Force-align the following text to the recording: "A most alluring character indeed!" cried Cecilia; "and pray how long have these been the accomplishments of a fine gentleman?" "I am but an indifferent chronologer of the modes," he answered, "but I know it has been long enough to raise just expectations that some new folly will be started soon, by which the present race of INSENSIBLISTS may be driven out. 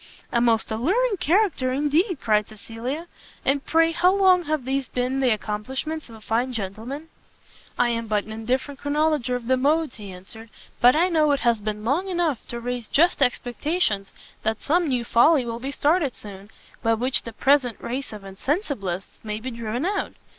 "A 0.31 0.41
most 0.41 0.71
alluring 0.71 1.17
character 1.19 1.71
indeed!" 1.71 2.17
cried 2.19 2.47
Cecilia; 2.47 3.05
"and 3.45 3.63
pray 3.63 3.91
how 3.91 4.11
long 4.11 4.45
have 4.45 4.65
these 4.65 4.89
been 4.89 5.19
the 5.19 5.29
accomplishments 5.31 6.09
of 6.09 6.15
a 6.15 6.21
fine 6.21 6.53
gentleman?" 6.53 7.09
"I 7.77 7.89
am 7.89 8.07
but 8.07 8.23
an 8.23 8.31
indifferent 8.31 8.79
chronologer 8.79 9.35
of 9.35 9.45
the 9.45 9.57
modes," 9.57 9.97
he 9.97 10.11
answered, 10.11 10.49
"but 10.79 10.95
I 10.95 11.09
know 11.09 11.33
it 11.33 11.41
has 11.41 11.59
been 11.59 11.85
long 11.85 12.09
enough 12.09 12.39
to 12.47 12.59
raise 12.59 12.89
just 12.89 13.21
expectations 13.21 14.11
that 14.41 14.63
some 14.63 14.87
new 14.87 15.05
folly 15.05 15.45
will 15.45 15.59
be 15.59 15.69
started 15.71 16.13
soon, 16.13 16.49
by 16.81 16.95
which 16.95 17.21
the 17.21 17.31
present 17.33 17.79
race 17.79 18.11
of 18.11 18.23
INSENSIBLISTS 18.25 19.19
may 19.23 19.39
be 19.39 19.51
driven 19.51 19.85
out. 19.85 20.13